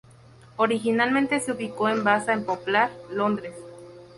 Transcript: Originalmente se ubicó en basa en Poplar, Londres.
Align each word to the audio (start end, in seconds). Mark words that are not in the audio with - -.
Originalmente 0.55 1.39
se 1.39 1.51
ubicó 1.51 1.87
en 1.87 2.03
basa 2.03 2.33
en 2.33 2.43
Poplar, 2.43 2.89
Londres. 3.11 3.53